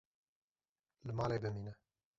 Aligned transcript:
Li 1.05 1.11
malê 1.17 1.37
bimîne. 1.43 1.73